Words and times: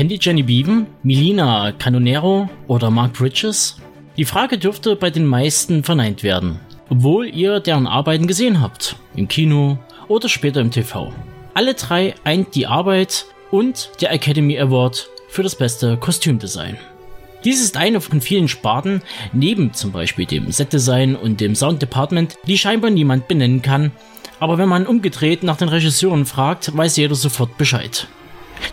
Kennt 0.00 0.12
ihr 0.12 0.18
Jenny 0.18 0.42
Beaven, 0.42 0.86
Melina 1.02 1.72
Canonero 1.72 2.48
oder 2.68 2.90
Mark 2.90 3.12
Bridges? 3.12 3.76
Die 4.16 4.24
Frage 4.24 4.56
dürfte 4.56 4.96
bei 4.96 5.10
den 5.10 5.26
meisten 5.26 5.84
verneint 5.84 6.22
werden, 6.22 6.58
obwohl 6.88 7.26
ihr 7.26 7.60
deren 7.60 7.86
Arbeiten 7.86 8.26
gesehen 8.26 8.62
habt, 8.62 8.96
im 9.14 9.28
Kino 9.28 9.76
oder 10.08 10.30
später 10.30 10.62
im 10.62 10.70
TV. 10.70 11.12
Alle 11.52 11.74
drei 11.74 12.14
eint 12.24 12.54
die 12.54 12.66
Arbeit 12.66 13.26
und 13.50 13.90
der 14.00 14.10
Academy 14.10 14.58
Award 14.58 15.06
für 15.28 15.42
das 15.42 15.54
beste 15.54 15.98
Kostümdesign. 15.98 16.78
Dies 17.44 17.60
ist 17.60 17.76
eine 17.76 18.00
von 18.00 18.22
vielen 18.22 18.48
Sparten, 18.48 19.02
neben 19.34 19.74
zum 19.74 19.92
Beispiel 19.92 20.24
dem 20.24 20.50
Setdesign 20.50 21.14
und 21.14 21.42
dem 21.42 21.54
Sound 21.54 21.82
Department, 21.82 22.38
die 22.46 22.56
scheinbar 22.56 22.90
niemand 22.90 23.28
benennen 23.28 23.60
kann, 23.60 23.92
aber 24.38 24.56
wenn 24.56 24.70
man 24.70 24.86
umgedreht 24.86 25.42
nach 25.42 25.58
den 25.58 25.68
Regisseuren 25.68 26.24
fragt, 26.24 26.74
weiß 26.74 26.96
jeder 26.96 27.14
sofort 27.16 27.58
Bescheid. 27.58 28.08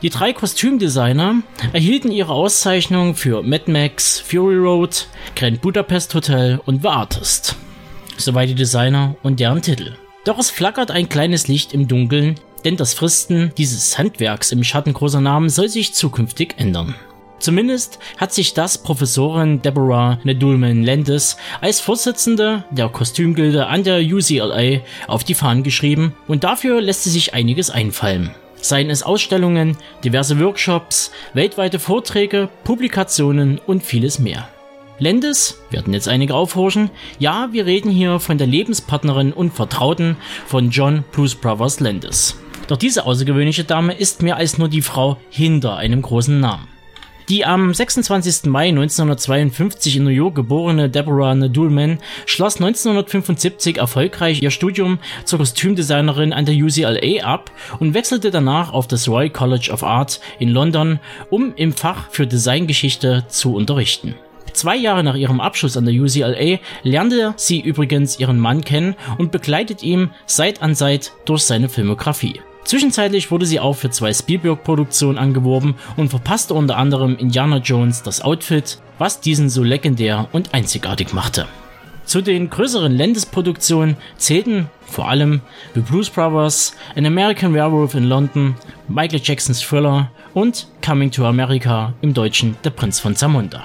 Die 0.02 0.10
drei 0.10 0.34
Kostümdesigner 0.34 1.42
erhielten 1.74 2.12
ihre 2.12 2.34
Auszeichnung 2.34 3.16
für 3.16 3.42
Mad 3.42 3.72
Max, 3.72 4.20
Fury 4.20 4.58
Road, 4.58 5.08
Grand 5.36 5.62
Budapest 5.62 6.14
Hotel 6.14 6.60
und 6.66 6.82
The 6.82 6.90
Artist. 6.90 7.56
Soweit 8.18 8.50
die 8.50 8.56
Designer 8.56 9.16
und 9.24 9.40
deren 9.40 9.62
Titel. 9.62 9.96
Doch 10.26 10.40
es 10.40 10.50
flackert 10.50 10.92
ein 10.92 11.10
kleines 11.10 11.48
Licht 11.48 11.74
im 11.74 11.88
Dunkeln, 11.88 12.36
denn 12.66 12.76
das 12.76 12.94
Fristen 12.94 13.52
dieses 13.58 13.98
Handwerks 13.98 14.52
im 14.52 14.64
Schatten 14.64 14.94
großer 14.94 15.22
Namen 15.22 15.50
soll 15.50 15.70
sich 15.70 15.94
zukünftig 15.94 16.56
ändern. 16.58 16.96
Zumindest 17.40 18.00
hat 18.18 18.34
sich 18.34 18.54
das 18.54 18.80
Professorin 18.80 19.62
Deborah 19.62 20.20
Nedulman 20.24 20.84
Landis 20.84 21.38
als 21.62 21.80
Vorsitzende 21.80 22.66
der 22.72 22.90
Kostümgilde 22.90 23.68
an 23.68 23.84
der 23.84 24.02
UCLA 24.02 24.82
auf 25.08 25.24
die 25.24 25.36
Fahnen 25.36 25.64
geschrieben 25.64 26.14
und 26.28 26.44
dafür 26.44 26.82
lässt 26.82 27.04
sie 27.04 27.12
sich 27.12 27.34
einiges 27.34 27.70
einfallen. 27.70 28.32
Seien 28.62 28.90
es 28.90 29.04
Ausstellungen, 29.04 29.78
diverse 30.04 30.40
Workshops, 30.40 31.12
weltweite 31.34 31.80
Vorträge, 31.80 32.50
Publikationen 32.64 33.60
und 33.66 33.84
vieles 33.84 34.20
mehr. 34.20 34.48
Landis, 35.00 35.62
werden 35.70 35.94
jetzt 35.94 36.08
einige 36.08 36.34
aufhorchen, 36.34 36.90
ja, 37.20 37.50
wir 37.52 37.66
reden 37.66 37.92
hier 37.92 38.20
von 38.20 38.38
der 38.38 38.48
Lebenspartnerin 38.48 39.32
und 39.32 39.54
Vertrauten 39.54 40.18
von 40.48 40.72
John 40.72 41.04
Blues 41.12 41.36
Brothers 41.36 41.80
Landis. 41.80 42.36
Doch 42.68 42.78
diese 42.78 43.06
außergewöhnliche 43.06 43.64
Dame 43.64 43.94
ist 43.94 44.24
mehr 44.24 44.38
als 44.38 44.58
nur 44.58 44.70
die 44.70 44.82
Frau 44.82 45.18
hinter 45.30 45.78
einem 45.78 46.02
großen 46.02 46.40
Namen. 46.40 46.68
Die 47.30 47.46
am 47.46 47.74
26. 47.74 48.46
Mai 48.46 48.70
1952 48.70 49.98
in 49.98 50.06
New 50.06 50.10
York 50.10 50.36
geborene 50.36 50.90
Deborah 50.90 51.36
Nadulman 51.36 52.00
schloss 52.26 52.56
1975 52.56 53.80
erfolgreich 53.80 54.42
ihr 54.42 54.50
Studium 54.50 55.00
zur 55.26 55.40
Kostümdesignerin 55.40 56.32
an 56.32 56.46
der 56.46 56.56
UCLA 56.56 57.26
ab 57.26 57.52
und 57.80 57.94
wechselte 57.94 58.32
danach 58.32 58.72
auf 58.72 58.88
das 58.88 59.10
Royal 59.10 59.30
College 59.30 59.72
of 59.74 59.84
Art 59.84 60.22
in 60.40 60.50
London, 60.50 61.00
um 61.30 61.54
im 61.58 61.74
Fach 61.74 62.10
für 62.12 62.28
Designgeschichte 62.28 63.26
zu 63.28 63.56
unterrichten. 63.56 64.16
Zwei 64.54 64.78
Jahre 64.78 65.04
nach 65.04 65.16
ihrem 65.16 65.42
Abschluss 65.42 65.76
an 65.76 65.84
der 65.84 65.94
UCLA 65.94 66.60
lernte 66.84 67.34
sie 67.36 67.60
übrigens 67.60 68.22
ihren 68.22 68.40
Mann 68.40 68.64
kennen 68.64 68.96
und 69.18 69.34
begleitet 69.34 69.84
ihm 69.84 70.12
Seit 70.28 70.62
an 70.62 70.76
Seit 70.76 71.12
durch 71.26 71.42
seine 71.42 71.68
Filmografie. 71.68 72.40
Zwischenzeitlich 72.68 73.32
wurde 73.32 73.46
sie 73.46 73.62
auch 73.62 73.78
für 73.78 73.92
zwei 73.92 74.12
Spielberg-Produktionen 74.12 75.18
angeworben 75.18 75.76
und 75.96 76.10
verpasste 76.10 76.54
unter 76.54 76.76
anderem 76.76 77.16
Indiana 77.16 77.60
Jones 77.60 78.04
das 78.04 78.20
Outfit, 78.20 78.80
was 78.98 79.22
diesen 79.22 79.50
so 79.50 79.64
legendär 79.64 80.28
und 80.34 80.54
einzigartig 80.54 81.14
machte. 81.14 81.48
Zu 82.04 82.20
den 82.20 82.50
größeren 82.50 82.92
Landesproduktionen 82.92 83.96
zählten 84.18 84.70
vor 84.86 85.08
allem 85.08 85.40
The 85.76 85.80
Blues 85.80 86.10
Brothers, 86.10 86.76
An 86.98 87.06
American 87.06 87.54
Werewolf 87.54 87.96
in 87.96 88.04
London, 88.04 88.56
Michael 88.90 89.22
Jacksons 89.24 89.62
Thriller 89.62 90.12
und 90.34 90.68
Coming 90.86 91.10
to 91.10 91.26
America 91.26 91.94
im 92.02 92.14
Deutschen 92.14 92.58
Der 92.66 92.72
Prinz 92.72 93.00
von 93.00 93.16
Zamunda. 93.16 93.64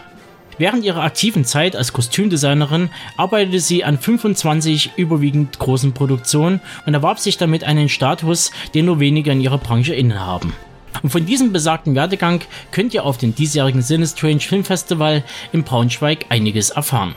Während 0.63 0.85
ihrer 0.85 1.03
aktiven 1.03 1.45
Zeit 1.45 1.75
als 1.75 1.93
Kostümdesignerin 1.93 2.91
arbeitete 3.17 3.59
sie 3.59 3.83
an 3.83 3.99
25 3.99 4.93
überwiegend 4.95 5.59
großen 5.59 5.93
Produktionen 5.93 6.61
und 6.87 6.95
erwarb 6.95 7.19
sich 7.19 7.37
damit 7.37 7.65
einen 7.65 7.89
Status, 7.89 8.53
den 8.73 8.85
nur 8.85 9.01
wenige 9.01 9.33
in 9.33 9.41
ihrer 9.41 9.59
Branche 9.59 9.93
innehaben. 9.93 10.55
Und 11.03 11.11
von 11.11 11.27
diesem 11.27 11.53
besagten 11.53 11.97
Werdegang 11.97 12.43
könnt 12.71 12.95
ihr 12.95 13.05
auf 13.05 13.19
dem 13.19 13.35
diesjährigen 13.35 13.83
Sinistrange 13.83 14.39
Film 14.39 14.63
Festival 14.63 15.25
in 15.53 15.65
Braunschweig 15.65 16.27
einiges 16.29 16.71
erfahren. 16.71 17.17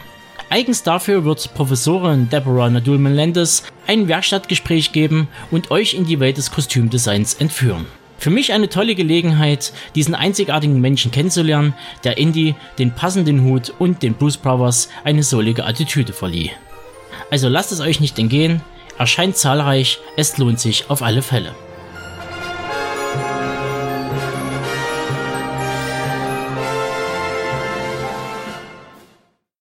Eigens 0.49 0.81
dafür 0.81 1.23
wird 1.23 1.53
Professorin 1.53 2.29
Deborah 2.29 2.71
Nadulman 2.71 3.13
Landis 3.13 3.61
ein 3.85 4.07
Werkstattgespräch 4.07 4.91
geben 4.91 5.27
und 5.51 5.69
euch 5.69 5.93
in 5.93 6.07
die 6.07 6.19
Welt 6.19 6.37
des 6.37 6.49
Kostümdesigns 6.49 7.35
entführen. 7.35 7.85
Für 8.25 8.31
mich 8.31 8.53
eine 8.53 8.69
tolle 8.69 8.95
Gelegenheit, 8.95 9.71
diesen 9.93 10.15
einzigartigen 10.15 10.81
Menschen 10.81 11.11
kennenzulernen, 11.11 11.75
der 12.03 12.17
Indy 12.17 12.55
den 12.79 12.89
passenden 12.89 13.43
Hut 13.43 13.71
und 13.77 14.01
den 14.01 14.15
Blues 14.15 14.35
Brothers 14.35 14.89
eine 15.03 15.21
solige 15.21 15.63
Attitüde 15.63 16.11
verlieh. 16.11 16.49
Also 17.29 17.49
lasst 17.49 17.71
es 17.71 17.81
euch 17.81 17.99
nicht 17.99 18.17
entgehen, 18.17 18.63
erscheint 18.97 19.37
zahlreich, 19.37 19.99
es 20.17 20.39
lohnt 20.39 20.59
sich 20.59 20.89
auf 20.89 21.03
alle 21.03 21.21
Fälle. 21.21 21.53